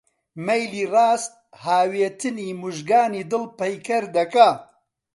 [0.45, 1.31] مەیلی ڕاست
[1.65, 4.49] هاوێتنی موژگانی دڵ پەیکەر دەکا؟!